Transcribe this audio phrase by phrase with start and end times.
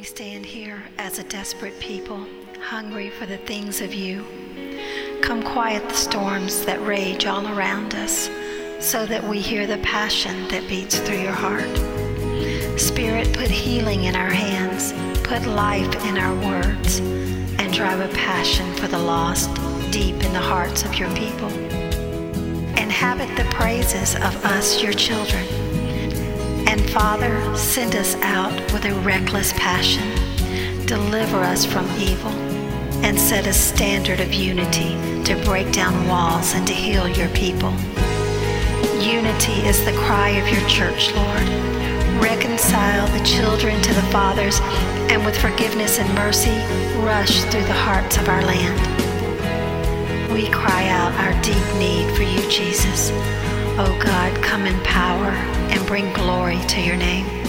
[0.00, 2.26] We stand here as a desperate people,
[2.58, 4.24] hungry for the things of you.
[5.20, 8.30] Come quiet the storms that rage all around us
[8.78, 11.76] so that we hear the passion that beats through your heart.
[12.80, 17.00] Spirit, put healing in our hands, put life in our words,
[17.60, 19.54] and drive a passion for the lost
[19.92, 21.50] deep in the hearts of your people.
[22.78, 25.79] Inhabit the praises of us, your children.
[26.92, 30.02] Father, send us out with a reckless passion.
[30.86, 32.32] Deliver us from evil
[33.04, 37.70] and set a standard of unity to break down walls and to heal your people.
[39.00, 41.48] Unity is the cry of your church, Lord.
[42.20, 44.58] Reconcile the children to the fathers,
[45.12, 46.58] and with forgiveness and mercy,
[47.04, 48.80] rush through the hearts of our land.
[50.32, 53.12] We cry out our deep need for you, Jesus.
[53.82, 55.30] Oh God, come in power
[55.72, 57.39] and bring glory to your name.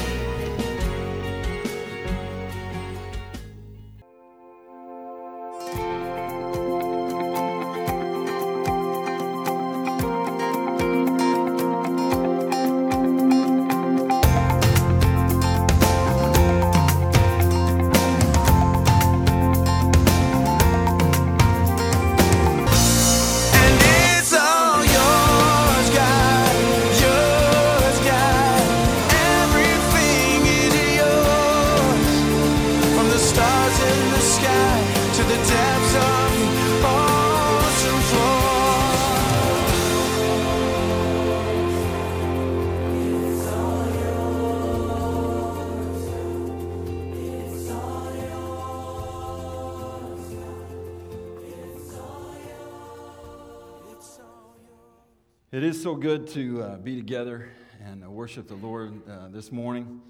[55.72, 57.50] Is so good to uh, be together
[57.82, 60.02] and uh, worship the Lord uh, this morning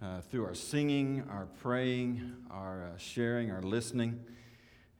[0.00, 4.24] uh, through our singing, our praying, our uh, sharing, our listening.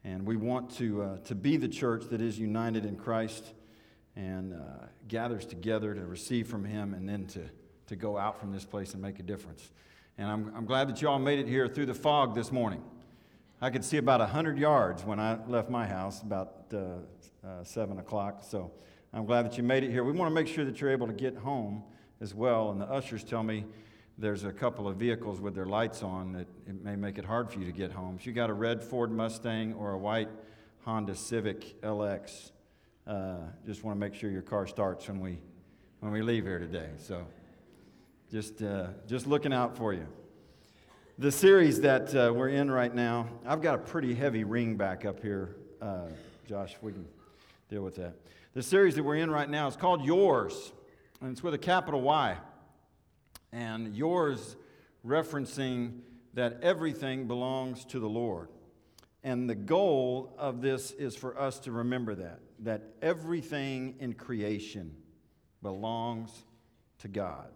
[0.03, 3.53] And we want to, uh, to be the church that is united in Christ
[4.17, 4.61] and
[5.07, 7.43] gathers together to receive from Him and then to,
[7.87, 9.71] to go out from this place and make a difference.
[10.19, 12.83] And I'm, I'm glad that you all made it here through the fog this morning.
[13.61, 18.01] I could see about 100 yards when I left my house about uh, uh, 7
[18.01, 18.43] o'clock.
[18.43, 18.73] So
[19.15, 20.03] I'm glad that you made it here.
[20.03, 21.85] We want to make sure that you're able to get home
[22.21, 22.73] as well.
[22.73, 23.65] And the ushers tell me
[24.19, 27.49] there's a couple of vehicles with their lights on that it may make it hard
[27.49, 28.17] for you to get home.
[28.19, 30.29] If you got a red Ford Mustang or a white
[30.85, 32.51] Honda Civic LX,
[33.07, 35.39] uh, just want to make sure your car starts when we,
[36.01, 36.89] when we leave here today.
[36.99, 37.25] So
[38.33, 40.09] just, uh, just looking out for you.
[41.19, 45.05] The series that uh, we're in right now, I've got a pretty heavy ring back
[45.05, 46.09] up here, uh,
[46.49, 47.07] Josh, if we can
[47.71, 48.15] deal with that.
[48.55, 50.73] The series that we're in right now is called Yours,
[51.21, 52.37] and it's with a capital Y.
[53.51, 54.55] And yours
[55.05, 56.03] referencing
[56.35, 58.51] that everything belongs to the Lord.
[59.25, 64.95] And the goal of this is for us to remember that, that everything in creation
[65.61, 66.31] belongs
[66.99, 67.51] to God.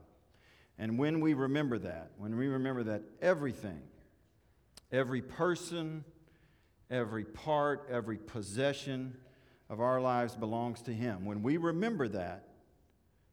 [0.79, 3.83] And when we remember that, when we remember that everything,
[4.91, 6.05] every person,
[6.91, 9.17] every part, every possession
[9.71, 12.45] of our lives belongs to Him, when we remember that,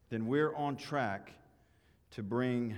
[0.09, 1.31] then we're on track
[2.11, 2.77] to bring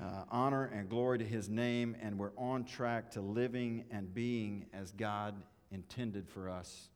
[0.00, 4.66] uh, honor and glory to His name, and we're on track to living and being
[4.72, 5.34] as God
[5.70, 6.88] intended for us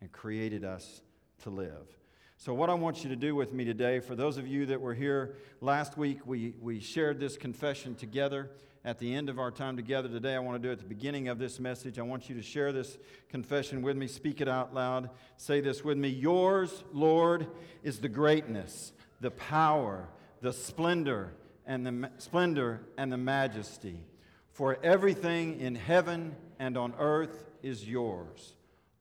[0.00, 1.02] and created us
[1.42, 1.96] to live.
[2.38, 4.80] So, what I want you to do with me today, for those of you that
[4.80, 8.50] were here last week, we, we shared this confession together
[8.86, 10.36] at the end of our time together today.
[10.36, 11.98] I want to do at the beginning of this message.
[11.98, 12.96] I want you to share this
[13.28, 14.06] confession with me.
[14.06, 15.10] Speak it out loud.
[15.36, 17.48] Say this with me Yours, Lord,
[17.82, 20.08] is the greatness, the power,
[20.40, 21.32] the splendor,
[21.66, 24.04] and the ma- splendor and the majesty.
[24.52, 28.54] For everything in heaven and on earth is yours.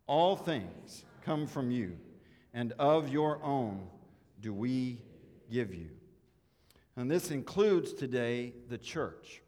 [0.07, 1.95] All things come from you
[2.55, 3.87] and of your own
[4.41, 4.97] do we
[5.51, 5.89] give you.
[6.95, 9.43] And this includes today the church.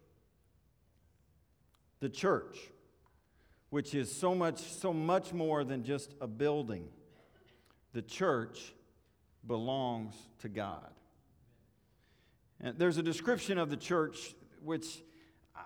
[1.99, 2.58] The church,
[3.70, 6.88] which is so much, so much more than just a building.
[7.94, 8.73] The church
[9.46, 10.91] belongs to God.
[12.59, 15.02] And there's a description of the church which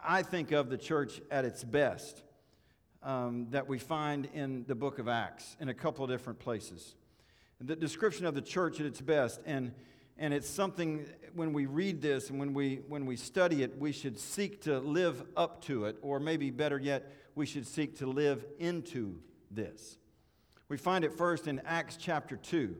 [0.03, 2.21] I think of the church at its best
[3.03, 6.95] um, that we find in the book of Acts in a couple of different places
[7.63, 9.71] the description of the church at its best and
[10.17, 11.05] and it's something
[11.35, 14.79] when we read this and when we when we study it we should seek to
[14.79, 19.19] live up to it or maybe better yet we should seek to live into
[19.49, 19.97] this
[20.69, 22.75] we find it first in acts chapter 2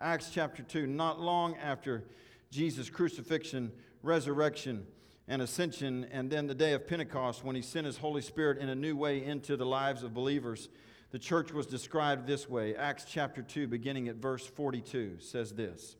[0.00, 2.04] acts chapter 2 not long after
[2.50, 3.72] jesus crucifixion
[4.02, 4.86] resurrection
[5.28, 8.68] and ascension, and then the day of Pentecost when he sent his Holy Spirit in
[8.68, 10.68] a new way into the lives of believers.
[11.10, 12.74] The church was described this way.
[12.74, 15.96] Acts chapter 2, beginning at verse 42, says this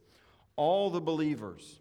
[0.56, 1.80] All the believers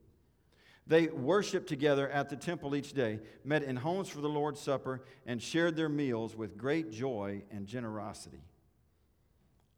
[0.87, 5.03] They worshiped together at the temple each day, met in homes for the Lord's Supper,
[5.25, 8.41] and shared their meals with great joy and generosity.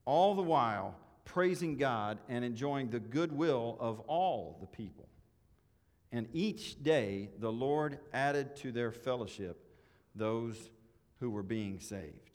[0.06, 0.96] All the while,
[1.26, 5.08] praising God and enjoying the goodwill of all the people.
[6.12, 9.60] And each day, the Lord added to their fellowship
[10.16, 10.70] those
[11.20, 12.30] who were being saved.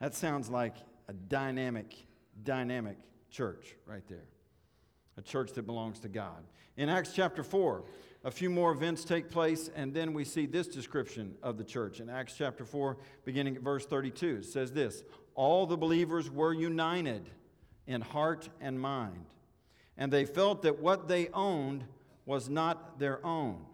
[0.00, 0.76] That sounds like
[1.08, 1.94] a dynamic,
[2.42, 2.98] dynamic
[3.30, 4.28] church right there.
[5.16, 6.44] A church that belongs to God.
[6.76, 7.84] In Acts chapter 4,
[8.24, 12.00] a few more events take place, and then we see this description of the church.
[12.00, 15.04] In Acts chapter 4, beginning at verse 32, it says this
[15.34, 17.30] All the believers were united
[17.86, 19.26] in heart and mind,
[19.96, 21.84] and they felt that what they owned
[22.26, 23.64] was not their own.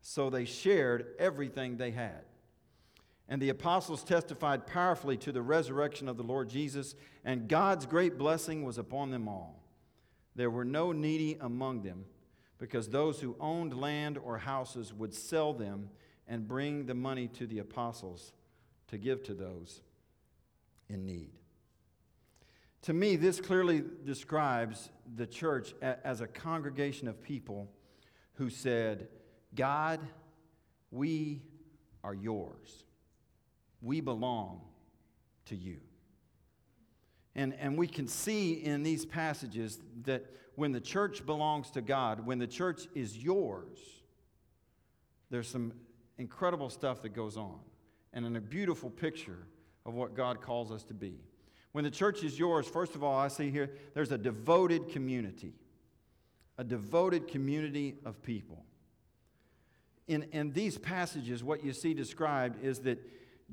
[0.00, 2.24] So they shared everything they had.
[3.28, 8.16] And the apostles testified powerfully to the resurrection of the Lord Jesus, and God's great
[8.16, 9.62] blessing was upon them all.
[10.36, 12.04] There were no needy among them,
[12.58, 15.90] because those who owned land or houses would sell them
[16.28, 18.32] and bring the money to the apostles
[18.88, 19.80] to give to those
[20.88, 21.30] in need.
[22.82, 27.68] To me, this clearly describes the church as a congregation of people
[28.34, 29.08] who said,
[29.54, 29.98] God,
[30.90, 31.42] we
[32.04, 32.84] are yours.
[33.80, 34.60] We belong
[35.46, 35.78] to you.
[37.36, 40.24] And, and we can see in these passages that
[40.54, 43.78] when the church belongs to God, when the church is yours,
[45.28, 45.74] there's some
[46.16, 47.60] incredible stuff that goes on
[48.14, 49.46] and a beautiful picture
[49.84, 51.20] of what God calls us to be.
[51.72, 55.52] When the church is yours, first of all, I see here there's a devoted community,
[56.56, 58.64] a devoted community of people.
[60.08, 62.98] In, in these passages, what you see described is that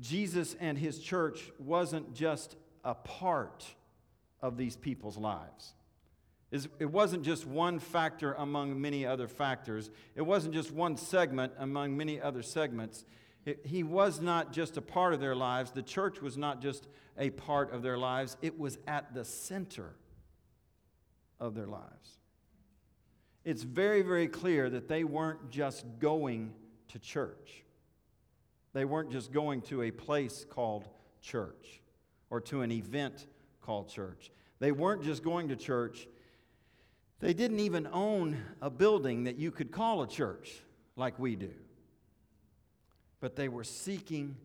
[0.00, 3.64] Jesus and his church wasn't just a part
[4.40, 5.74] of these people's lives.
[6.52, 9.90] It wasn't just one factor among many other factors.
[10.14, 13.04] It wasn't just one segment among many other segments.
[13.64, 15.72] He was not just a part of their lives.
[15.72, 16.86] The church was not just
[17.18, 19.94] a part of their lives, it was at the center
[21.40, 22.18] of their lives.
[23.44, 26.52] It's very, very clear that they weren't just going
[26.88, 27.64] to church.
[28.72, 30.88] They weren't just going to a place called
[31.20, 31.80] church
[32.34, 33.26] or to an event
[33.62, 34.30] called church.
[34.58, 36.06] They weren't just going to church.
[37.20, 40.52] They didn't even own a building that you could call a church
[40.96, 41.50] like we do
[43.24, 44.36] but they were seeking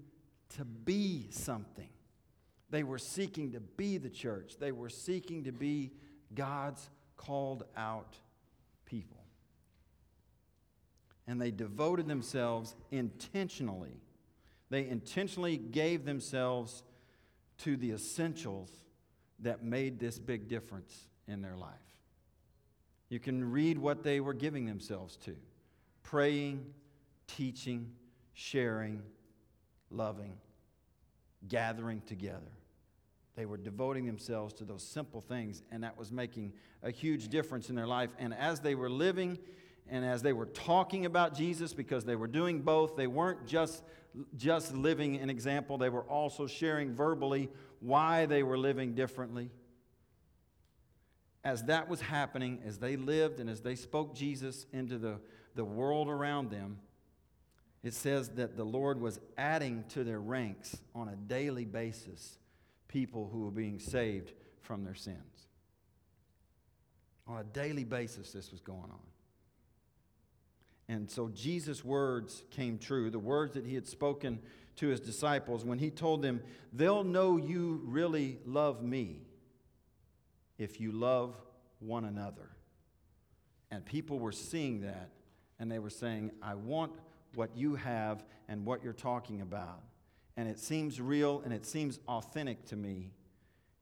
[0.55, 1.89] to be something.
[2.69, 4.53] They were seeking to be the church.
[4.57, 5.91] They were seeking to be
[6.33, 8.15] God's called out
[8.85, 9.17] people.
[11.27, 13.99] And they devoted themselves intentionally.
[14.69, 16.81] They intentionally gave themselves
[17.59, 18.69] to the essentials
[19.39, 21.71] that made this big difference in their life.
[23.09, 25.35] You can read what they were giving themselves to
[26.03, 26.65] praying,
[27.27, 27.91] teaching,
[28.33, 29.01] sharing,
[29.89, 30.37] loving,
[31.47, 32.51] gathering together.
[33.35, 37.69] They were devoting themselves to those simple things, and that was making a huge difference
[37.69, 38.09] in their life.
[38.19, 39.39] And as they were living
[39.91, 43.83] and as they were talking about Jesus, because they were doing both, they weren't just,
[44.37, 49.49] just living an example, they were also sharing verbally why they were living differently.
[51.43, 55.19] As that was happening, as they lived and as they spoke Jesus into the,
[55.55, 56.79] the world around them,
[57.81, 62.37] it says that the Lord was adding to their ranks on a daily basis
[62.89, 65.47] people who were being saved from their sins.
[67.25, 69.08] On a daily basis, this was going on.
[70.89, 74.39] And so Jesus' words came true, the words that he had spoken
[74.77, 76.41] to his disciples when he told them,
[76.73, 79.21] They'll know you really love me
[80.57, 81.35] if you love
[81.79, 82.49] one another.
[83.71, 85.11] And people were seeing that,
[85.59, 86.93] and they were saying, I want
[87.35, 89.83] what you have and what you're talking about.
[90.37, 93.11] And it seems real and it seems authentic to me.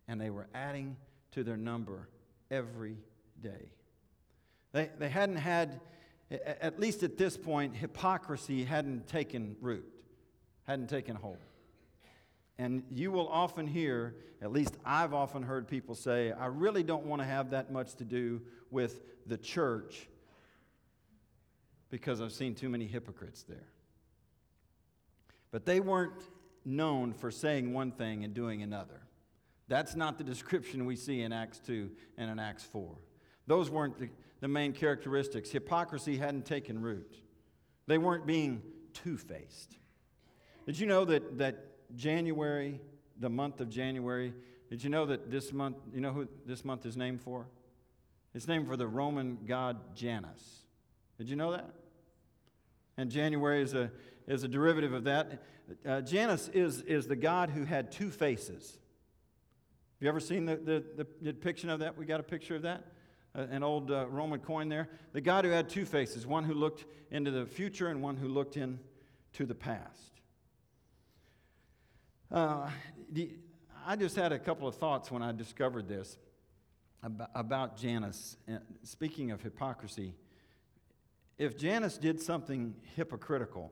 [0.08, 0.98] And they were adding
[1.32, 2.10] to their number
[2.52, 2.98] every
[3.42, 3.72] day.
[4.72, 5.80] They, they hadn't had,
[6.30, 9.86] at least at this point, hypocrisy hadn't taken root,
[10.64, 11.38] hadn't taken hold.
[12.58, 17.06] And you will often hear, at least I've often heard people say, I really don't
[17.06, 18.42] want to have that much to do
[18.72, 20.08] with the church
[21.90, 23.68] because I've seen too many hypocrites there.
[25.52, 26.22] But they weren't
[26.66, 29.02] known for saying one thing and doing another.
[29.70, 32.96] That's not the description we see in Acts 2 and in Acts 4.
[33.48, 35.50] Those weren't the, the main characteristics.
[35.50, 37.18] Hypocrisy hadn't taken root,
[37.88, 38.62] they weren't being
[38.94, 39.78] two faced.
[40.66, 42.82] Did you know that, that January,
[43.20, 44.34] the month of January,
[44.70, 47.48] did you know that this month, you know who this month is named for?
[48.34, 50.64] It's named for the Roman god Janus.
[51.18, 51.74] Did you know that?
[52.98, 53.92] And January is a,
[54.28, 55.44] is a derivative of that.
[55.88, 58.78] Uh, Janus is, is the god who had two faces.
[59.98, 61.98] Have you ever seen the, the, the depiction of that?
[61.98, 62.84] We got a picture of that?
[63.38, 64.90] An old uh, Roman coin there.
[65.14, 68.28] The God who had two faces, one who looked into the future and one who
[68.28, 70.12] looked into the past.
[72.32, 72.70] Uh,
[73.86, 76.18] I just had a couple of thoughts when I discovered this
[77.36, 78.38] about, Janus.
[78.52, 80.16] Uh, speaking of hypocrisy,
[81.38, 83.72] if Janus did something hypocritical,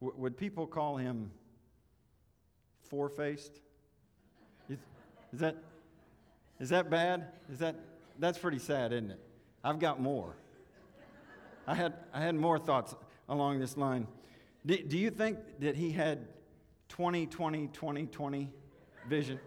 [0.00, 1.30] would people call him
[2.82, 3.60] four faced?
[4.68, 5.56] Is that,
[6.58, 7.28] is that bad?
[7.52, 7.76] Is that,
[8.18, 9.20] that's pretty sad, isn't it?
[9.62, 10.36] I've got more.
[11.66, 12.94] I had, I had more thoughts
[13.28, 14.06] along this line.
[14.64, 16.26] Do, do you think that he had
[16.88, 18.50] 20, 20, 20, 20
[19.08, 19.40] vision?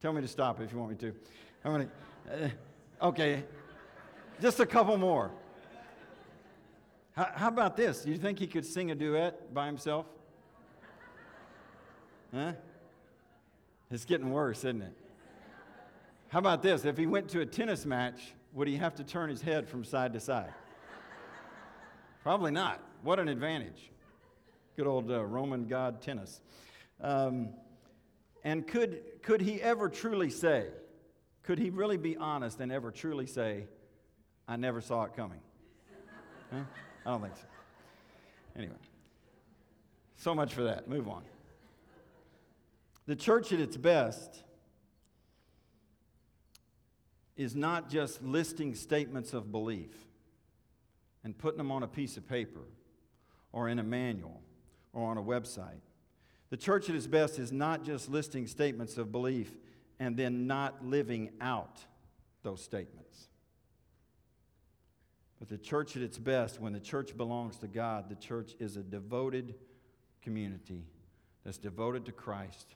[0.00, 1.14] Tell me to stop if you want me to.
[1.64, 1.88] I'm gonna,
[2.30, 3.44] uh, okay,
[4.40, 5.32] just a couple more.
[7.12, 8.02] How, how about this?
[8.02, 10.06] Do you think he could sing a duet by himself?
[12.32, 12.52] Huh?
[13.90, 14.92] It's getting worse, isn't it?
[16.36, 16.84] How about this?
[16.84, 19.84] If he went to a tennis match, would he have to turn his head from
[19.84, 20.52] side to side?
[22.22, 22.82] Probably not.
[23.02, 23.90] What an advantage.
[24.76, 26.42] Good old uh, Roman god tennis.
[27.00, 27.54] Um,
[28.44, 30.66] and could, could he ever truly say,
[31.42, 33.64] could he really be honest and ever truly say,
[34.46, 35.40] I never saw it coming?
[36.52, 36.64] Huh?
[37.06, 37.46] I don't think so.
[38.58, 38.76] Anyway,
[40.16, 40.86] so much for that.
[40.86, 41.22] Move on.
[43.06, 44.42] The church at its best
[47.36, 49.92] is not just listing statements of belief
[51.22, 52.60] and putting them on a piece of paper
[53.52, 54.40] or in a manual
[54.92, 55.80] or on a website.
[56.50, 59.52] The church at its best is not just listing statements of belief
[59.98, 61.80] and then not living out
[62.42, 63.28] those statements.
[65.38, 68.76] But the church at its best, when the church belongs to God, the church is
[68.76, 69.54] a devoted
[70.22, 70.86] community
[71.44, 72.74] that's devoted to Christ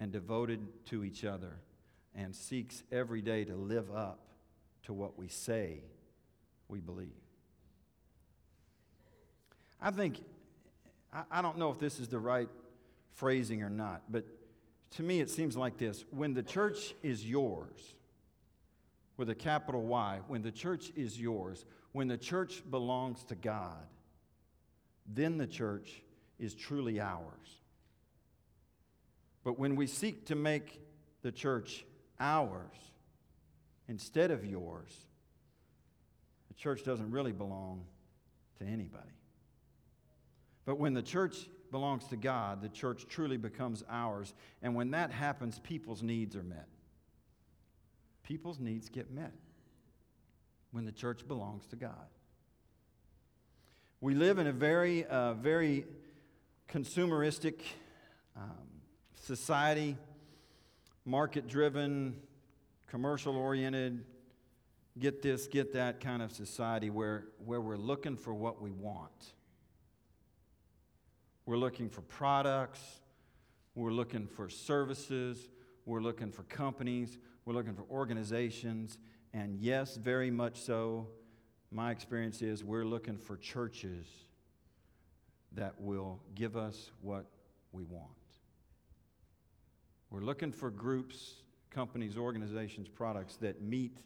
[0.00, 1.58] and devoted to each other
[2.18, 4.18] and seeks every day to live up
[4.82, 5.78] to what we say
[6.68, 7.08] we believe.
[9.80, 10.18] I think,
[11.30, 12.48] I don't know if this is the right
[13.12, 14.24] phrasing or not, but
[14.96, 17.94] to me it seems like this when the church is yours,
[19.16, 23.86] with a capital Y, when the church is yours, when the church belongs to God,
[25.06, 26.02] then the church
[26.38, 27.60] is truly ours.
[29.44, 30.80] But when we seek to make
[31.22, 31.84] the church
[32.20, 32.76] ours
[33.88, 34.94] instead of yours,
[36.48, 37.84] the church doesn't really belong
[38.58, 39.04] to anybody.
[40.64, 44.34] But when the church belongs to God, the church truly becomes ours.
[44.62, 46.68] And when that happens, people's needs are met.
[48.22, 49.32] People's needs get met
[50.70, 52.08] when the church belongs to God.
[54.00, 55.86] We live in a very, uh, very
[56.68, 57.60] consumeristic,
[58.36, 58.68] um,
[59.24, 59.96] society,
[61.08, 62.14] market driven,
[62.86, 64.04] commercial oriented,
[64.98, 69.32] get this, get that kind of society where, where we're looking for what we want.
[71.46, 72.80] We're looking for products,
[73.74, 75.48] we're looking for services,
[75.86, 78.98] we're looking for companies, we're looking for organizations,
[79.32, 81.06] and yes, very much so,
[81.70, 84.06] my experience is we're looking for churches
[85.52, 87.24] that will give us what
[87.72, 88.17] we want.
[90.10, 91.34] We're looking for groups,
[91.70, 93.98] companies, organizations, products that meet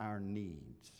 [0.00, 0.92] our needs.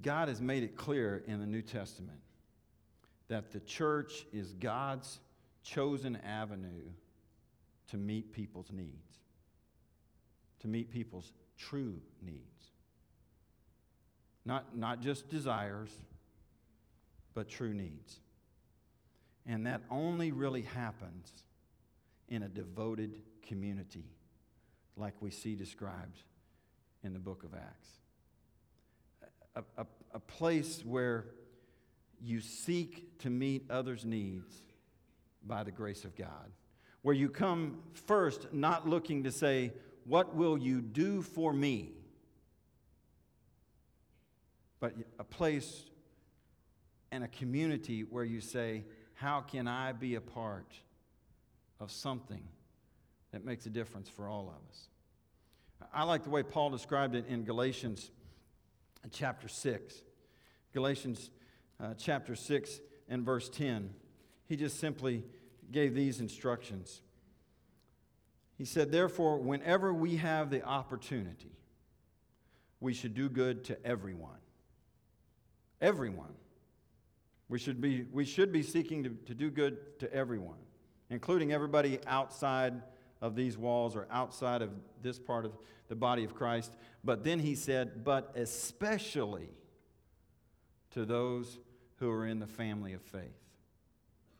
[0.00, 2.18] God has made it clear in the New Testament
[3.28, 5.20] that the church is God's
[5.62, 6.90] chosen avenue
[7.88, 9.18] to meet people's needs,
[10.60, 12.40] to meet people's true needs.
[14.44, 15.90] Not, not just desires,
[17.34, 18.18] but true needs.
[19.46, 21.44] And that only really happens
[22.28, 24.04] in a devoted community
[24.96, 26.22] like we see described
[27.02, 27.88] in the book of Acts.
[29.56, 31.26] a, a, a place where
[32.20, 34.62] you seek to meet others' needs
[35.44, 36.52] by the grace of God.
[37.02, 39.72] Where you come first not looking to say,
[40.04, 41.90] What will you do for me?
[44.78, 45.84] But a place
[47.10, 48.84] and a community where you say,
[49.14, 50.72] How can I be a part
[51.80, 52.42] of something
[53.32, 54.88] that makes a difference for all of us?
[55.92, 58.10] I like the way Paul described it in Galatians
[59.10, 59.94] chapter 6.
[60.72, 61.30] Galatians
[61.80, 63.90] uh, chapter 6 and verse 10.
[64.46, 65.24] He just simply
[65.70, 67.00] gave these instructions.
[68.56, 71.56] He said, Therefore, whenever we have the opportunity,
[72.80, 74.38] we should do good to everyone.
[75.80, 76.34] Everyone.
[77.52, 80.56] We should be, we should be seeking to, to do good to everyone,
[81.10, 82.80] including everybody outside
[83.20, 84.70] of these walls or outside of
[85.02, 85.52] this part of
[85.88, 86.74] the body of Christ.
[87.04, 89.50] But then he said, but especially
[90.92, 91.58] to those
[91.96, 93.36] who are in the family of faith.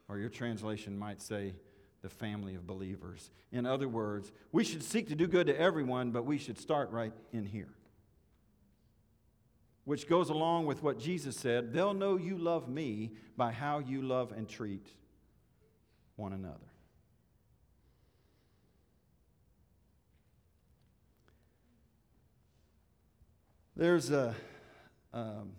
[0.09, 1.53] Or your translation might say,
[2.01, 3.31] the family of believers.
[3.53, 6.91] In other words, we should seek to do good to everyone, but we should start
[6.91, 7.75] right in here.
[9.85, 14.03] Which goes along with what Jesus said they'll know you love me by how you
[14.03, 14.87] love and treat
[16.17, 16.59] one another.
[23.75, 24.35] There's a,
[25.15, 25.53] um,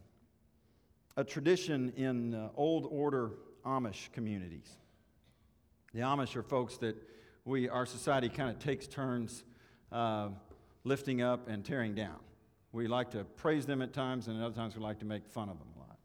[1.18, 3.32] a tradition in uh, old order
[3.66, 4.70] Amish communities.
[5.94, 6.96] The Amish are folks that
[7.44, 9.44] we, our society kind of takes turns
[9.92, 10.30] uh,
[10.84, 12.20] lifting up and tearing down.
[12.74, 15.28] We like to praise them at times, and at other times we like to make
[15.28, 15.98] fun of them a lot.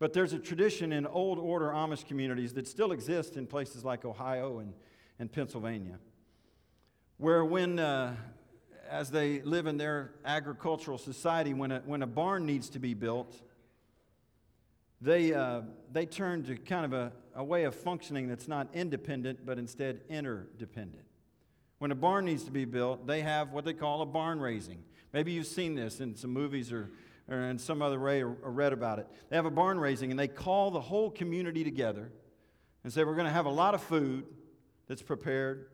[0.00, 4.04] But there's a tradition in old order Amish communities that still exists in places like
[4.04, 4.74] Ohio and,
[5.20, 6.00] and Pennsylvania,
[7.18, 8.16] where when, uh,
[8.90, 12.92] as they live in their agricultural society, when a, when a barn needs to be
[12.92, 13.40] built,
[15.00, 15.60] they, uh,
[15.92, 20.00] they turn to kind of a, a way of functioning that's not independent, but instead
[20.08, 21.04] interdependent.
[21.78, 24.82] When a barn needs to be built, they have what they call a barn raising.
[25.12, 26.90] Maybe you've seen this in some movies or,
[27.28, 29.06] or in some other way or, or read about it.
[29.28, 32.10] They have a barn raising and they call the whole community together
[32.84, 34.24] and say, We're going to have a lot of food
[34.88, 35.66] that's prepared,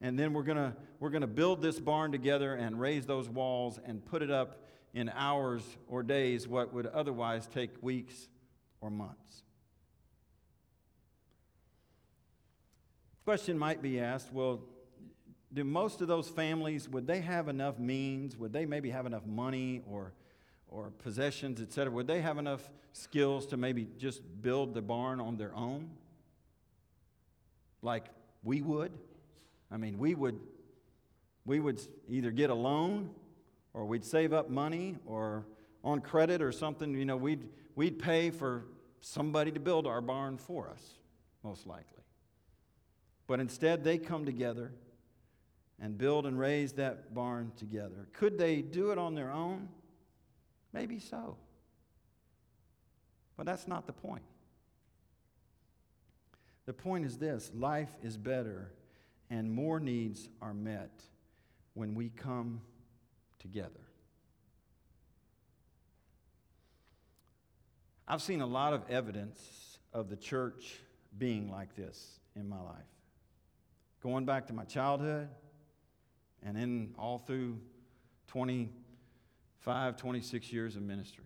[0.00, 3.78] and then we're going we're going to build this barn together and raise those walls
[3.84, 4.62] and put it up
[4.94, 8.28] in hours or days, what would otherwise take weeks
[8.80, 9.42] or months.
[13.24, 14.60] Question might be asked well,
[15.52, 18.36] do most of those families, would they have enough means?
[18.36, 20.12] Would they maybe have enough money or,
[20.68, 21.92] or possessions, et cetera?
[21.92, 25.90] Would they have enough skills to maybe just build the barn on their own?
[27.80, 28.06] Like
[28.42, 28.92] we would?
[29.70, 30.38] I mean, we would,
[31.44, 33.10] we would either get a loan
[33.72, 35.46] or we'd save up money or
[35.84, 38.64] on credit or something, you know, we'd, we'd pay for
[39.00, 40.82] somebody to build our barn for us,
[41.44, 42.02] most likely.
[43.26, 44.72] But instead, they come together
[45.80, 48.08] and build and raise that barn together.
[48.12, 49.68] Could they do it on their own?
[50.72, 51.36] Maybe so.
[53.36, 54.24] But that's not the point.
[56.66, 58.72] The point is this life is better
[59.30, 61.02] and more needs are met
[61.74, 62.60] when we come
[63.38, 63.70] together.
[68.06, 70.78] I've seen a lot of evidence of the church
[71.18, 72.76] being like this in my life.
[74.02, 75.28] Going back to my childhood
[76.44, 77.58] and then all through
[78.28, 81.24] 25, 26 years of ministry.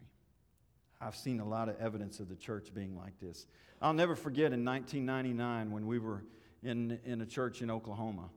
[1.01, 3.47] I've seen a lot of evidence of the church being like this.
[3.81, 6.23] I'll never forget in 1999 when we were
[6.63, 8.29] in, in a church in Oklahoma.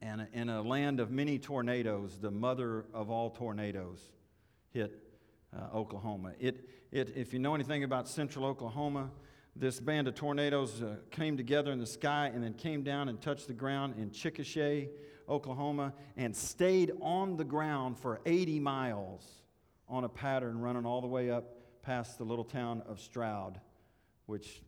[0.00, 4.00] And in a land of many tornadoes, the mother of all tornadoes
[4.70, 4.98] hit
[5.54, 6.32] uh, Oklahoma.
[6.40, 9.10] It, it, if you know anything about central Oklahoma,
[9.54, 13.20] this band of tornadoes uh, came together in the sky and then came down and
[13.20, 14.88] touched the ground in Chickasha,
[15.28, 19.26] Oklahoma, and stayed on the ground for 80 miles
[19.88, 23.60] on a pattern running all the way up past the little town of Stroud,
[24.26, 24.62] which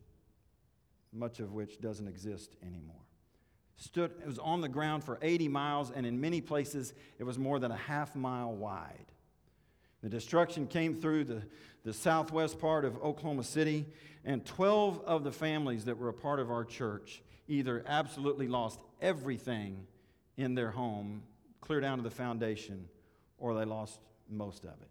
[1.12, 2.96] much of which doesn't exist anymore.
[3.76, 7.38] Stood, it was on the ground for 80 miles, and in many places it was
[7.38, 9.06] more than a half mile wide.
[10.02, 11.42] The destruction came through the,
[11.84, 13.86] the southwest part of Oklahoma City,
[14.24, 18.80] and 12 of the families that were a part of our church either absolutely lost
[19.00, 19.86] everything
[20.36, 21.22] in their home,
[21.60, 22.88] clear down to the foundation,
[23.38, 24.88] or they lost most of it.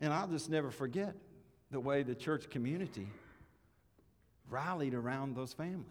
[0.00, 1.14] And I'll just never forget
[1.70, 3.08] the way the church community
[4.48, 5.86] rallied around those families.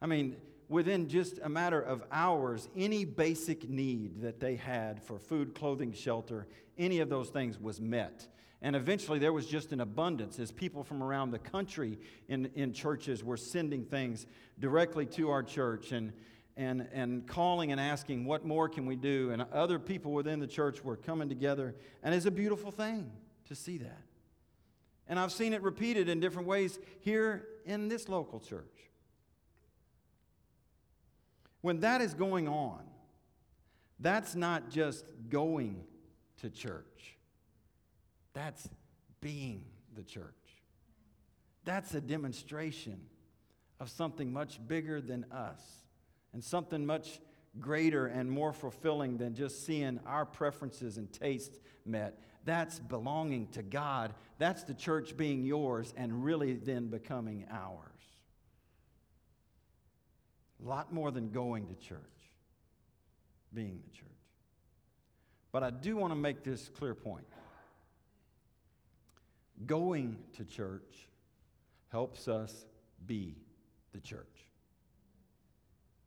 [0.00, 0.36] I mean,
[0.68, 5.92] within just a matter of hours, any basic need that they had for food, clothing,
[5.92, 6.46] shelter,
[6.78, 8.26] any of those things was met.
[8.62, 12.72] And eventually there was just an abundance as people from around the country in, in
[12.72, 14.26] churches were sending things
[14.58, 16.12] directly to our church and,
[16.56, 19.30] and, and calling and asking, What more can we do?
[19.30, 21.74] And other people within the church were coming together.
[22.02, 23.10] And it's a beautiful thing
[23.48, 24.02] to see that.
[25.08, 28.90] And I've seen it repeated in different ways here in this local church.
[31.62, 32.80] When that is going on,
[33.98, 35.84] that's not just going
[36.38, 37.16] to church,
[38.40, 38.66] that's
[39.20, 39.62] being
[39.94, 40.24] the church.
[41.66, 42.98] That's a demonstration
[43.78, 45.60] of something much bigger than us
[46.32, 47.20] and something much
[47.58, 52.18] greater and more fulfilling than just seeing our preferences and tastes met.
[52.46, 54.14] That's belonging to God.
[54.38, 57.76] That's the church being yours and really then becoming ours.
[60.64, 61.98] A lot more than going to church,
[63.52, 64.08] being the church.
[65.52, 67.26] But I do want to make this clear point.
[69.66, 71.08] Going to church
[71.88, 72.66] helps us
[73.06, 73.36] be
[73.92, 74.46] the church.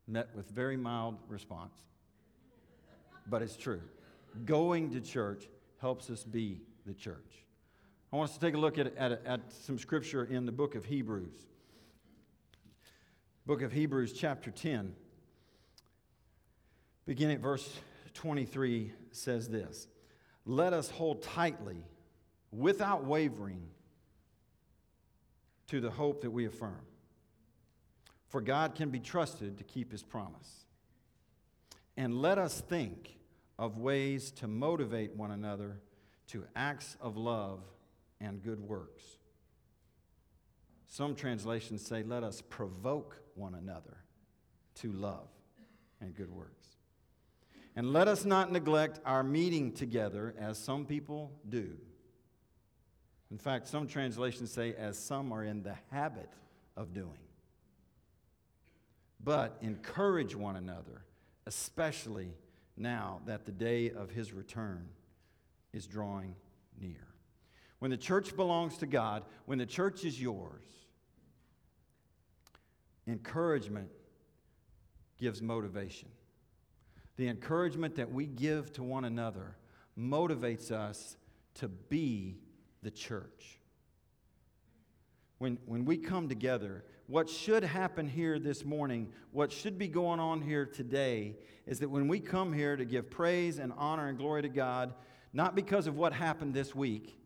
[0.08, 1.78] Met with very mild response,
[3.28, 3.82] but it's true.
[4.46, 5.48] Going to church
[5.80, 7.46] helps us be the church.
[8.12, 10.76] I want us to take a look at, at, at some scripture in the book
[10.76, 11.48] of Hebrews.
[13.46, 14.94] Book of Hebrews, chapter 10,
[17.06, 17.78] beginning at verse
[18.14, 19.88] 23, says this
[20.46, 21.84] Let us hold tightly,
[22.54, 23.68] without wavering,
[25.68, 26.82] to the hope that we affirm.
[28.28, 30.66] For God can be trusted to keep his promise.
[31.98, 33.18] And let us think
[33.58, 35.80] of ways to motivate one another
[36.28, 37.60] to acts of love
[38.20, 39.04] and good works.
[40.88, 43.98] Some translations say, let us provoke one another
[44.76, 45.28] to love
[46.02, 46.68] and good works.
[47.76, 51.78] And let us not neglect our meeting together as some people do.
[53.34, 56.30] In fact, some translations say, as some are in the habit
[56.78, 57.18] of doing.
[59.24, 61.04] But encourage one another,
[61.48, 62.36] especially
[62.78, 64.88] now that the day of his return
[65.74, 66.36] is drawing
[66.80, 67.08] near.
[67.80, 70.62] When the church belongs to God, when the church is yours,
[73.08, 73.90] encouragement
[75.18, 76.10] gives motivation.
[77.16, 79.58] The encouragement that we give to one another
[79.98, 81.18] motivates us
[81.56, 82.38] to be
[82.84, 83.60] the church.
[85.40, 90.20] When, when we come together, what should happen here this morning, what should be going
[90.20, 94.18] on here today, is that when we come here to give praise and honor and
[94.18, 94.94] glory to God,
[95.34, 97.18] not because of what happened this week,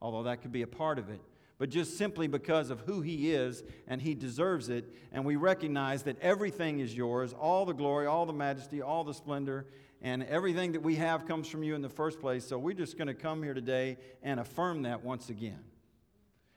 [0.00, 1.20] although that could be a part of it,
[1.58, 6.04] but just simply because of who He is and He deserves it, and we recognize
[6.04, 9.66] that everything is yours all the glory, all the majesty, all the splendor,
[10.02, 12.46] and everything that we have comes from you in the first place.
[12.46, 15.60] So we're just going to come here today and affirm that once again.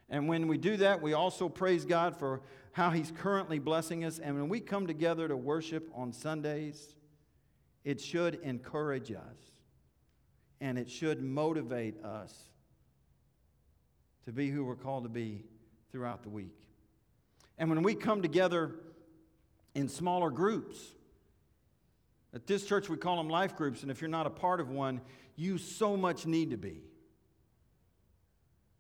[0.09, 4.19] And when we do that, we also praise God for how He's currently blessing us.
[4.19, 6.95] And when we come together to worship on Sundays,
[7.83, 9.37] it should encourage us
[10.61, 12.33] and it should motivate us
[14.25, 15.43] to be who we're called to be
[15.91, 16.55] throughout the week.
[17.57, 18.75] And when we come together
[19.75, 20.79] in smaller groups,
[22.33, 24.69] at this church we call them life groups, and if you're not a part of
[24.69, 25.01] one,
[25.35, 26.81] you so much need to be.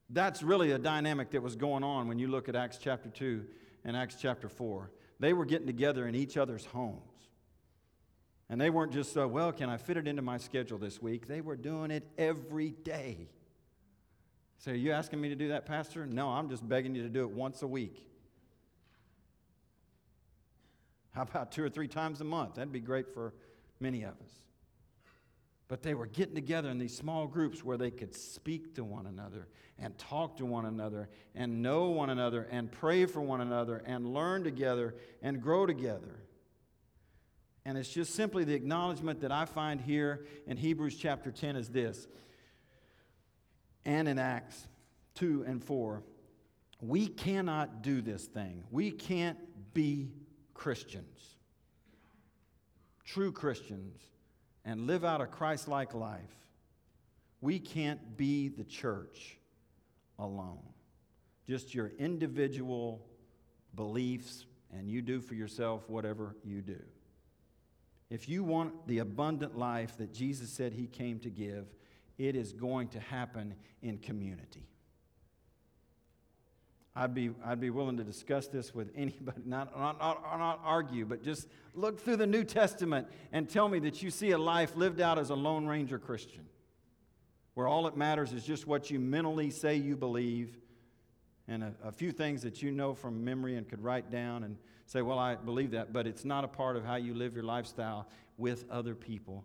[0.09, 3.45] That's really a dynamic that was going on when you look at Acts chapter 2
[3.83, 4.91] and Acts chapter 4.
[5.19, 6.99] They were getting together in each other's homes.
[8.49, 11.27] And they weren't just, uh, well, can I fit it into my schedule this week?
[11.27, 13.29] They were doing it every day.
[14.57, 16.05] So, are you asking me to do that, Pastor?
[16.05, 18.05] No, I'm just begging you to do it once a week.
[21.13, 22.55] How about two or three times a month?
[22.55, 23.33] That'd be great for
[23.79, 24.41] many of us.
[25.67, 29.05] But they were getting together in these small groups where they could speak to one
[29.07, 29.47] another
[29.79, 34.13] and talk to one another and know one another and pray for one another and
[34.13, 36.19] learn together and grow together.
[37.65, 41.69] And it's just simply the acknowledgement that I find here in Hebrews chapter 10 is
[41.69, 42.07] this,
[43.85, 44.67] and in Acts
[45.15, 46.03] 2 and 4.
[46.81, 48.63] We cannot do this thing.
[48.69, 49.37] We can't
[49.73, 50.11] be
[50.53, 51.35] Christians,
[53.05, 53.99] true Christians,
[54.65, 56.21] and live out a Christ like life.
[57.41, 59.37] We can't be the church
[60.17, 60.63] alone.
[61.47, 63.05] Just your individual
[63.75, 66.79] beliefs, and you do for yourself whatever you do.
[68.09, 71.65] If you want the abundant life that Jesus said he came to give,
[72.17, 74.67] it is going to happen in community.
[76.95, 81.05] I'd be, I'd be willing to discuss this with anybody, not, not, not, not argue,
[81.05, 84.75] but just look through the New Testament and tell me that you see a life
[84.75, 86.45] lived out as a Lone Ranger Christian,
[87.55, 90.57] where all that matters is just what you mentally say you believe
[91.47, 94.57] and a, a few things that you know from memory and could write down and
[94.85, 97.43] say, Well, I believe that, but it's not a part of how you live your
[97.43, 99.43] lifestyle with other people.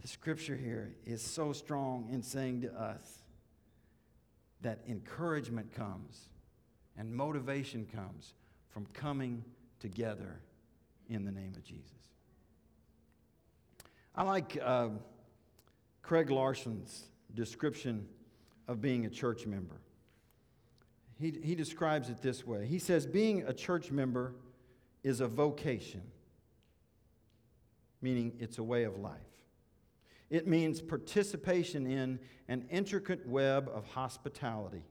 [0.00, 3.15] The scripture here is so strong in saying to us,
[4.66, 6.26] that encouragement comes
[6.98, 8.34] and motivation comes
[8.68, 9.44] from coming
[9.78, 10.40] together
[11.08, 11.92] in the name of Jesus.
[14.16, 14.88] I like uh,
[16.02, 18.08] Craig Larson's description
[18.66, 19.76] of being a church member.
[21.20, 24.34] He, he describes it this way He says, Being a church member
[25.04, 26.02] is a vocation,
[28.02, 29.35] meaning it's a way of life.
[30.28, 34.84] It means participation in an intricate web of hospitality,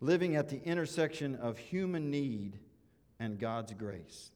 [0.00, 2.58] living at the intersection of human need
[3.18, 4.30] and God's grace.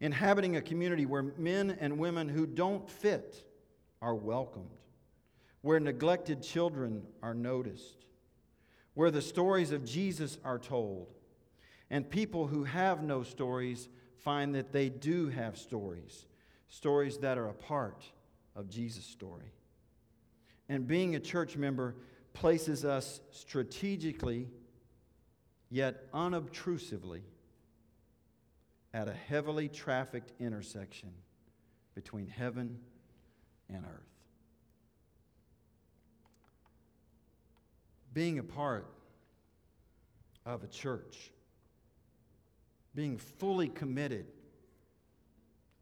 [0.00, 3.44] Inhabiting a community where men and women who don't fit
[4.02, 4.76] are welcomed,
[5.62, 8.04] where neglected children are noticed,
[8.94, 11.08] where the stories of Jesus are told,
[11.90, 13.88] and people who have no stories
[14.18, 16.26] find that they do have stories,
[16.68, 18.04] stories that are a part
[18.58, 19.52] of Jesus' story.
[20.68, 21.94] And being a church member
[22.34, 24.48] places us strategically,
[25.70, 27.22] yet unobtrusively,
[28.92, 31.10] at a heavily trafficked intersection
[31.94, 32.78] between heaven
[33.72, 34.02] and earth.
[38.12, 38.86] Being a part
[40.44, 41.30] of a church,
[42.94, 44.26] being fully committed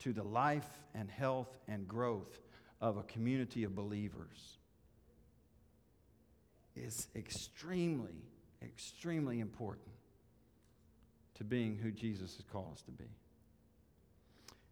[0.00, 2.38] to the life and health and growth
[2.80, 4.58] of a community of believers
[6.74, 8.22] is extremely,
[8.62, 9.88] extremely important
[11.34, 13.08] to being who Jesus has called us to be.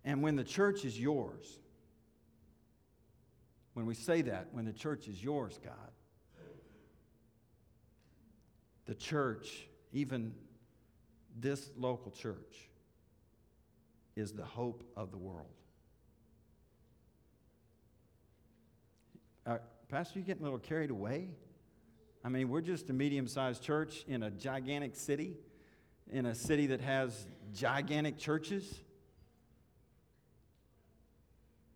[0.05, 1.59] And when the church is yours,
[3.73, 5.75] when we say that, when the church is yours, God,
[8.87, 10.35] the church, even
[11.41, 12.69] this local church,
[14.15, 15.47] is the hope of the world.
[19.47, 19.59] Uh,
[19.91, 21.29] Pastor, you're getting a little carried away?
[22.25, 25.35] I mean, we're just a medium sized church in a gigantic city,
[26.11, 28.81] in a city that has gigantic churches,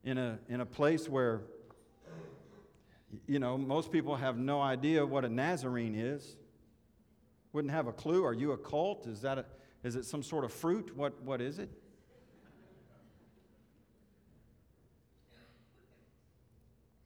[0.03, 1.43] in a, in a place where,
[3.27, 6.37] you know, most people have no idea what a Nazarene is.
[7.53, 8.25] Wouldn't have a clue.
[8.25, 9.07] Are you a cult?
[9.07, 9.45] Is, that a,
[9.85, 10.97] is it some sort of fruit?
[10.97, 11.69] What, what is it?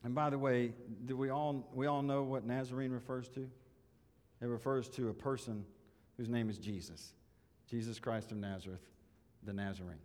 [0.05, 0.73] And by the way,
[1.07, 3.49] do we all, we all know what Nazarene refers to?
[4.41, 5.65] It refers to a person
[6.17, 7.13] whose name is Jesus.
[7.71, 8.83] Jesus Christ of Nazareth,
[9.45, 10.01] the Nazarene.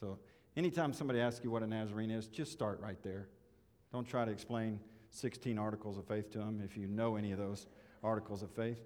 [0.00, 0.18] So
[0.56, 3.28] anytime somebody asks you what a Nazarene is, just start right there.
[3.92, 7.38] Don't try to explain 16 articles of faith to them if you know any of
[7.38, 7.66] those
[8.02, 8.80] articles of faith.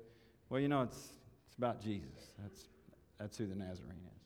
[0.49, 1.09] Well, you know, it's,
[1.47, 2.33] it's about Jesus.
[2.39, 2.69] That's,
[3.19, 4.23] that's who the Nazarene is.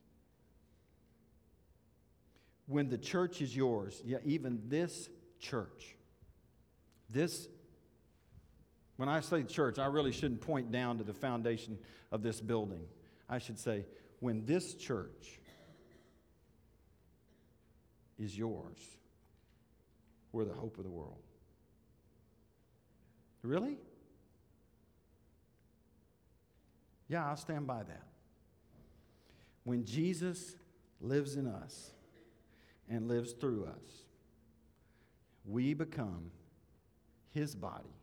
[2.66, 5.08] When the church is yours, yeah, even this
[5.38, 5.95] church,
[7.10, 7.48] this,
[8.96, 11.78] when I say church, I really shouldn't point down to the foundation
[12.12, 12.82] of this building.
[13.28, 13.84] I should say,
[14.20, 15.40] when this church
[18.18, 18.78] is yours,
[20.32, 21.18] we're the hope of the world.
[23.42, 23.78] Really?
[27.08, 28.06] Yeah, I'll stand by that.
[29.64, 30.56] When Jesus
[31.00, 31.92] lives in us
[32.88, 34.04] and lives through us,
[35.44, 36.30] we become
[37.36, 37.94] his body,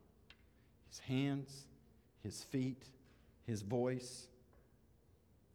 [0.90, 1.64] his hands,
[2.22, 2.84] his feet,
[3.48, 4.28] his voice,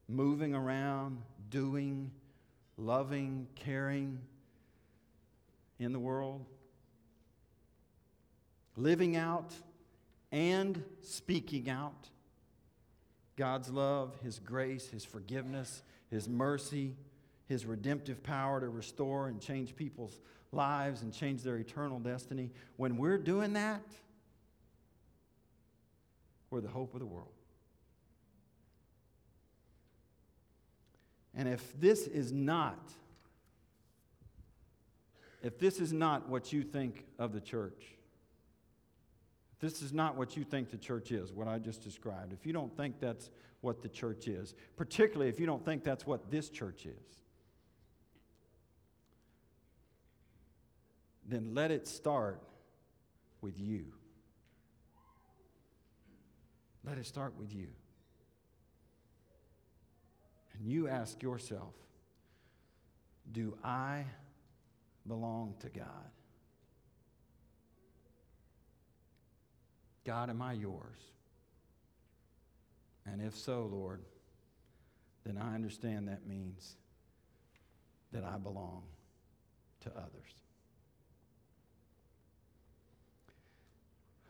[0.09, 2.11] moving around, doing,
[2.77, 4.19] loving, caring
[5.79, 6.45] in the world,
[8.77, 9.55] living out
[10.33, 12.09] and speaking out
[13.37, 16.97] God's love, His grace, His forgiveness, His mercy,
[17.47, 20.19] His redemptive power to restore and change people's
[20.53, 22.51] lives and change their eternal destiny.
[22.77, 23.83] When we're doing that,
[26.51, 27.33] we're the hope of the world.
[31.35, 32.91] And if this is not,
[35.43, 37.95] if this is not what you think of the church,
[39.53, 42.47] if this is not what you think the church is, what I just described, if
[42.47, 43.31] you don't think that's
[43.61, 47.23] what the church is, particularly if you don't think that's what this church is,
[51.29, 52.41] then let it start
[53.41, 53.93] with you.
[56.89, 57.69] let it start with you.
[60.55, 61.75] And you ask yourself
[63.31, 64.05] Do I
[65.07, 66.11] belong to God?
[70.05, 70.99] God, am I yours?
[73.07, 74.01] And if so, Lord,
[75.25, 76.77] then I understand that means
[78.13, 78.85] that I belong
[79.81, 80.48] to others.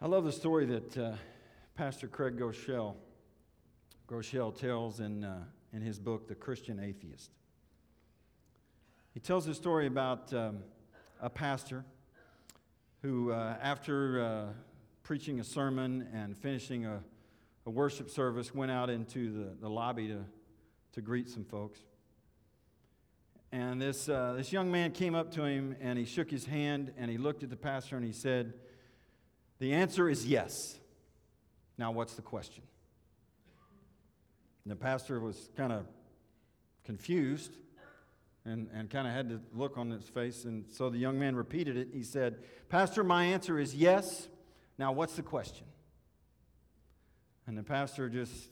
[0.00, 1.12] I love the story that uh,
[1.74, 2.94] Pastor Craig Groeschel,
[4.08, 7.32] Groeschel tells in, uh, in his book, The Christian Atheist.
[9.12, 10.60] He tells a story about um,
[11.20, 11.84] a pastor
[13.02, 14.44] who, uh, after uh,
[15.02, 17.00] preaching a sermon and finishing a,
[17.66, 20.24] a worship service, went out into the, the lobby to,
[20.92, 21.80] to greet some folks.
[23.50, 26.92] And this, uh, this young man came up to him and he shook his hand
[26.96, 28.52] and he looked at the pastor and he said,
[29.58, 30.52] The answer is yes.
[31.76, 32.62] Now, what's the question?
[34.64, 35.86] And the pastor was kind of
[36.84, 37.56] confused
[38.44, 40.44] and, and kind of had to look on his face.
[40.44, 41.88] And so the young man repeated it.
[41.92, 44.28] He said, Pastor, my answer is yes.
[44.78, 45.66] Now, what's the question?
[47.46, 48.50] And the pastor just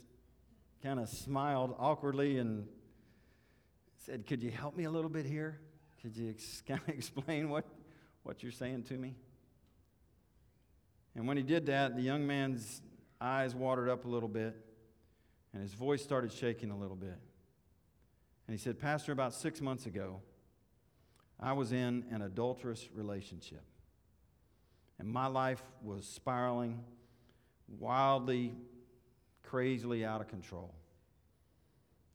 [0.82, 2.66] kind of smiled awkwardly and
[3.98, 5.60] said, Could you help me a little bit here?
[6.02, 7.66] Could you ex- kind of explain what,
[8.22, 9.14] what you're saying to me?
[11.16, 12.82] And when he did that, the young man's
[13.20, 14.54] eyes watered up a little bit,
[15.54, 17.18] and his voice started shaking a little bit.
[18.46, 20.20] And he said, Pastor, about six months ago,
[21.40, 23.64] I was in an adulterous relationship.
[24.98, 26.84] And my life was spiraling
[27.78, 28.54] wildly,
[29.42, 30.74] crazily out of control.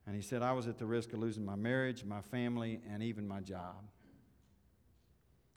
[0.06, 3.02] And he said, I was at the risk of losing my marriage, my family, and
[3.02, 3.84] even my job.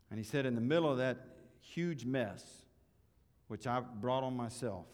[0.09, 1.17] And he said, in the middle of that
[1.61, 2.64] huge mess,
[3.47, 4.87] which I brought on myself,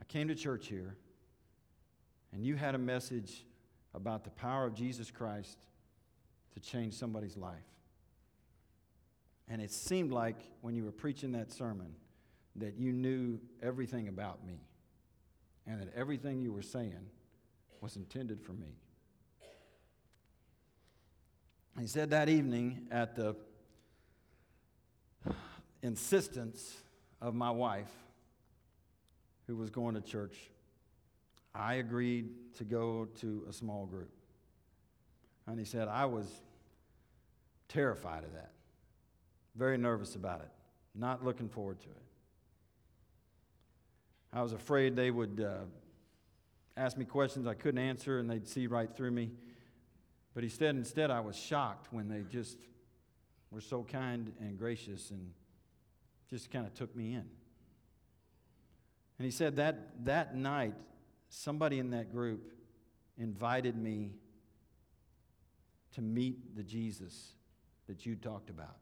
[0.00, 0.96] I came to church here,
[2.32, 3.44] and you had a message
[3.94, 5.58] about the power of Jesus Christ
[6.54, 7.54] to change somebody's life.
[9.48, 11.94] And it seemed like when you were preaching that sermon
[12.56, 14.60] that you knew everything about me
[15.66, 17.10] and that everything you were saying
[17.80, 18.78] was intended for me.
[21.78, 23.34] He said that evening at the
[25.82, 26.76] insistence
[27.24, 27.90] of my wife,
[29.46, 30.36] who was going to church,
[31.54, 34.10] I agreed to go to a small group.
[35.46, 36.26] And he said, I was
[37.66, 38.50] terrified of that,
[39.56, 40.50] very nervous about it,
[40.94, 42.02] not looking forward to it.
[44.30, 45.64] I was afraid they would uh,
[46.76, 49.30] ask me questions I couldn't answer and they'd see right through me.
[50.34, 52.58] But he said, instead, I was shocked when they just
[53.50, 55.30] were so kind and gracious and
[56.30, 57.24] just kind of took me in.
[59.18, 60.74] And he said that that night,
[61.28, 62.52] somebody in that group
[63.16, 64.12] invited me
[65.92, 67.34] to meet the Jesus
[67.86, 68.76] that you talked about.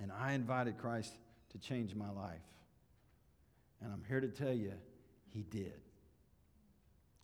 [0.00, 1.12] And I invited Christ
[1.50, 2.38] to change my life.
[3.82, 4.72] And I'm here to tell you,
[5.30, 5.80] he did.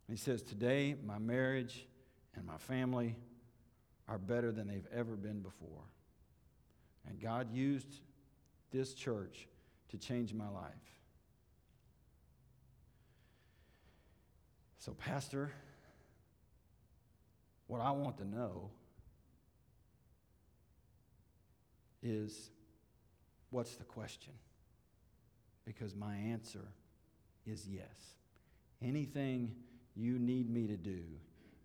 [0.08, 1.86] he says, Today, my marriage
[2.34, 3.16] and my family
[4.08, 5.84] are better than they've ever been before.
[7.08, 8.00] And God used
[8.72, 9.46] this church
[9.90, 10.72] to change my life.
[14.78, 15.52] So, Pastor,
[17.68, 18.70] what I want to know
[22.02, 22.50] is
[23.50, 24.32] what's the question?
[25.64, 26.66] Because my answer
[27.46, 28.16] is yes.
[28.82, 29.54] Anything
[29.94, 31.02] you need me to do,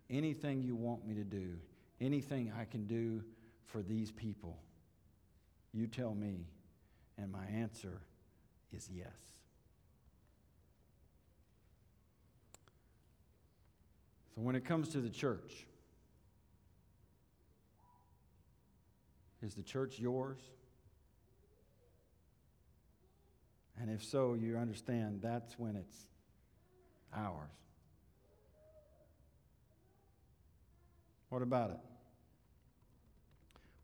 [0.08, 1.54] anything you want me to do,
[2.00, 3.24] anything I can do
[3.66, 4.58] for these people,
[5.72, 6.46] you tell me,
[7.18, 8.00] and my answer
[8.72, 9.08] is yes.
[14.34, 15.66] So when it comes to the church,
[19.42, 20.38] is the church yours?
[23.80, 25.96] And if so, you understand that's when it's
[27.14, 27.50] ours.
[31.28, 31.80] What about it?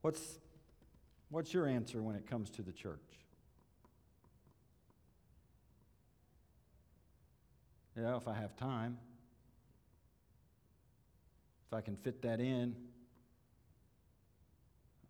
[0.01, 0.39] What's,
[1.31, 2.99] what's your answer when it comes to the church?
[7.97, 8.99] Yeah, if I have time.
[11.69, 12.75] If I can fit that in.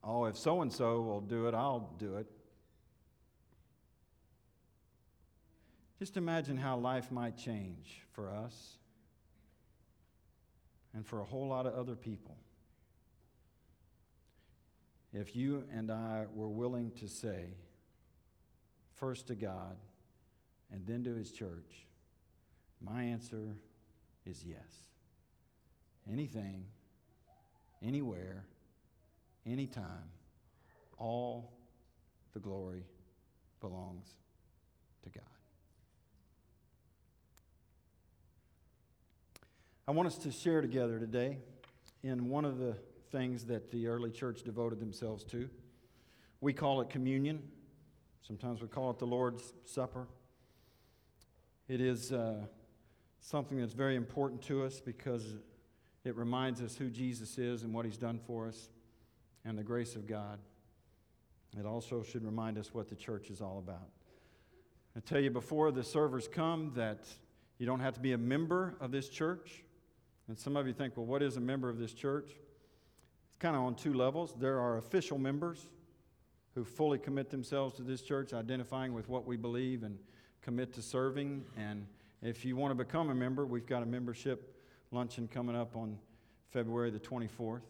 [0.03, 2.27] Oh, if so and so will do it, I'll do it.
[5.99, 8.77] Just imagine how life might change for us
[10.93, 12.37] and for a whole lot of other people
[15.15, 17.55] if you and I were willing to say,
[18.95, 19.77] first to God,
[20.73, 21.87] and then to his church?
[22.81, 23.57] My answer
[24.27, 24.89] is yes.
[26.11, 26.65] Anything,
[27.83, 28.45] anywhere,
[29.47, 30.11] anytime,
[30.99, 31.53] all
[32.33, 32.85] the glory
[33.61, 34.09] belongs
[35.05, 35.25] to God.
[39.87, 41.39] I want us to share together today
[42.03, 42.77] in one of the
[43.15, 45.49] things that the early church devoted themselves to.
[46.41, 47.41] We call it communion.
[48.27, 50.09] Sometimes we call it the Lord's Supper.
[51.69, 52.47] It is uh,
[53.21, 55.37] something that's very important to us because
[56.05, 58.69] it reminds us who Jesus is and what he's done for us
[59.45, 60.41] and the grace of God.
[61.57, 63.91] It also should remind us what the church is all about.
[64.97, 67.07] I tell you before the servers come that
[67.59, 69.63] you don't have to be a member of this church.
[70.27, 72.33] And some of you think, well, what is a member of this church?
[73.35, 74.33] It's kind of on two levels.
[74.39, 75.67] There are official members
[76.55, 79.99] who fully commit themselves to this church, identifying with what we believe and
[80.41, 81.45] commit to serving.
[81.57, 81.85] And
[82.23, 84.57] if you want to become a member, we've got a membership
[84.93, 85.99] luncheon coming up on
[86.51, 87.63] February the 24th.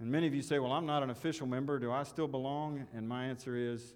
[0.00, 1.78] And many of you say, Well, I'm not an official member.
[1.78, 2.84] Do I still belong?
[2.92, 3.94] And my answer is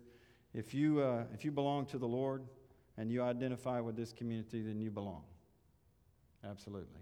[0.54, 2.44] if you, uh, if you belong to the Lord
[2.96, 5.24] and you identify with this community, then you belong.
[6.48, 7.00] Absolutely.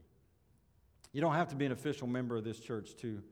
[1.13, 3.23] You don't have to be an official member of this church to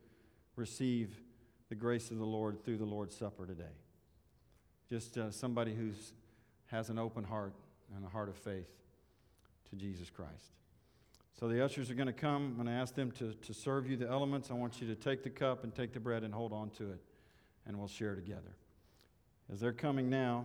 [0.56, 1.20] receive
[1.68, 3.64] the grace of the Lord through the Lord's Supper today.
[4.90, 5.90] Just uh, somebody who
[6.66, 7.54] has an open heart
[7.96, 8.68] and a heart of faith
[9.70, 10.52] to Jesus Christ.
[11.38, 12.48] So the ushers are going to come.
[12.48, 14.50] I'm going to ask them to, to serve you the elements.
[14.50, 16.90] I want you to take the cup and take the bread and hold on to
[16.90, 17.00] it,
[17.66, 18.54] and we'll share together.
[19.52, 20.44] As they're coming now,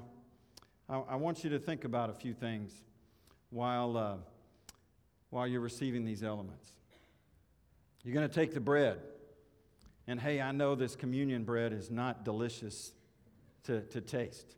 [0.89, 2.71] I, I want you to think about a few things
[3.49, 4.15] while, uh,
[5.29, 6.71] while you're receiving these elements.
[8.03, 8.99] You're going to take the bread.
[10.07, 12.93] And hey, I know this communion bread is not delicious
[13.63, 14.55] to, to taste.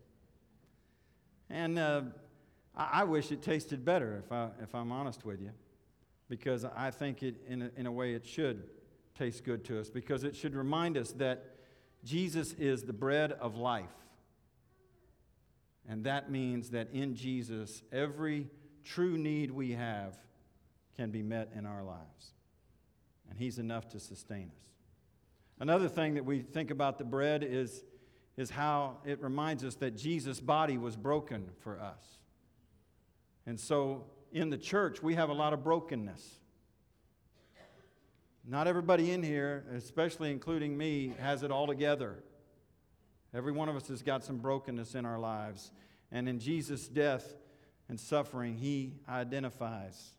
[1.50, 2.02] And uh,
[2.76, 5.52] I, I wish it tasted better, if, I, if I'm honest with you,
[6.30, 8.64] because I think it, in a, in a way it should
[9.18, 11.56] taste good to us, because it should remind us that
[12.04, 13.90] Jesus is the bread of life.
[15.88, 18.48] And that means that in Jesus, every
[18.84, 20.16] true need we have
[20.96, 22.34] can be met in our lives.
[23.30, 24.79] And He's enough to sustain us.
[25.60, 27.84] Another thing that we think about the bread is,
[28.38, 32.20] is how it reminds us that Jesus' body was broken for us.
[33.46, 36.40] And so in the church, we have a lot of brokenness.
[38.48, 42.24] Not everybody in here, especially including me, has it all together.
[43.34, 45.72] Every one of us has got some brokenness in our lives.
[46.12, 47.36] And in Jesus' death
[47.90, 50.14] and suffering, he identifies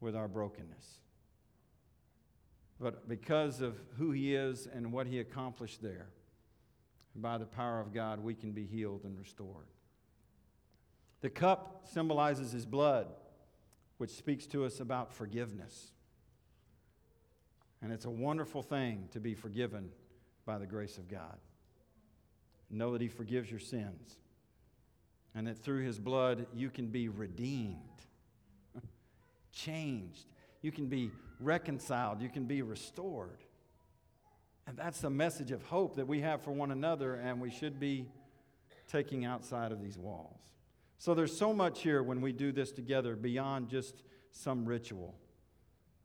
[0.00, 0.98] with our brokenness.
[2.80, 6.08] But because of who he is and what he accomplished there,
[7.14, 9.66] by the power of God, we can be healed and restored.
[11.20, 13.08] The cup symbolizes his blood,
[13.96, 15.90] which speaks to us about forgiveness.
[17.82, 19.90] And it's a wonderful thing to be forgiven
[20.44, 21.36] by the grace of God.
[22.70, 24.18] Know that he forgives your sins,
[25.34, 27.78] and that through his blood you can be redeemed,
[29.52, 30.26] changed.
[30.62, 31.10] You can be
[31.40, 33.38] reconciled, you can be restored.
[34.66, 37.80] And that's the message of hope that we have for one another, and we should
[37.80, 38.06] be
[38.86, 40.38] taking outside of these walls.
[40.98, 45.14] So there's so much here when we do this together beyond just some ritual.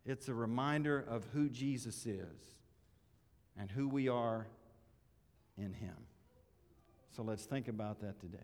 [0.05, 2.53] It's a reminder of who Jesus is
[3.57, 4.47] and who we are
[5.57, 5.95] in Him.
[7.15, 8.37] So let's think about that today.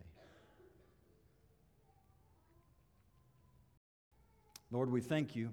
[4.71, 5.51] Lord, we thank you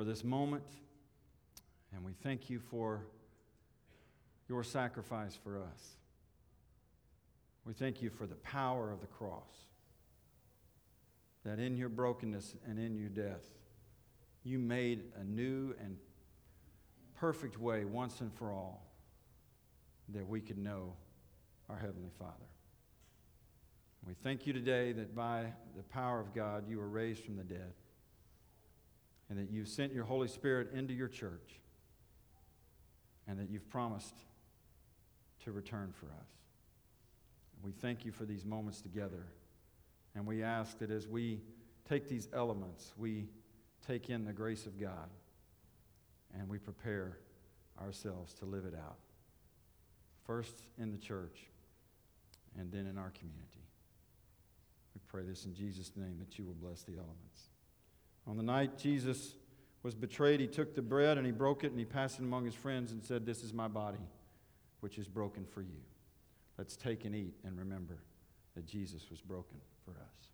[0.00, 0.64] for this moment,
[1.94, 3.02] and we thank you for
[4.48, 5.98] your sacrifice for us.
[7.66, 9.52] We thank you for the power of the cross,
[11.44, 13.44] that in your brokenness and in your death,
[14.42, 15.98] you made a new and
[17.16, 18.86] perfect way once and for all
[20.14, 20.94] that we could know
[21.68, 22.48] our Heavenly Father.
[24.08, 27.44] We thank you today that by the power of God, you were raised from the
[27.44, 27.74] dead
[29.30, 31.60] and that you've sent your Holy Spirit into your church
[33.28, 34.16] and that you've promised
[35.44, 36.28] to return for us.
[37.62, 39.26] We thank you for these moments together.
[40.16, 41.40] And we ask that as we
[41.88, 43.28] take these elements, we
[43.86, 45.08] take in the grace of God
[46.36, 47.18] and we prepare
[47.80, 48.98] ourselves to live it out.
[50.26, 51.46] First in the church
[52.58, 53.46] and then in our community.
[54.94, 57.50] We pray this in Jesus' name that you will bless the elements.
[58.30, 59.34] On the night Jesus
[59.82, 62.44] was betrayed, he took the bread and he broke it and he passed it among
[62.44, 63.98] his friends and said, This is my body,
[64.78, 65.80] which is broken for you.
[66.56, 67.98] Let's take and eat and remember
[68.54, 70.28] that Jesus was broken for us.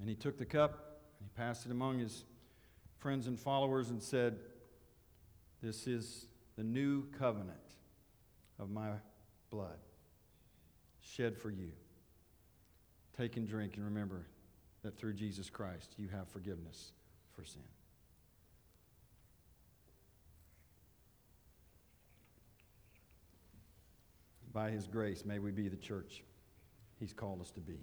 [0.00, 2.24] And he took the cup and he passed it among his
[2.96, 4.38] friends and followers and said,
[5.62, 7.58] This is the new covenant
[8.58, 8.92] of my
[9.54, 9.78] blood,
[11.00, 11.70] shed for you.
[13.16, 14.26] Take and drink and remember
[14.82, 16.90] that through Jesus Christ you have forgiveness
[17.30, 17.62] for sin.
[24.52, 26.24] By his grace, may we be the church
[26.98, 27.78] he's called us to be.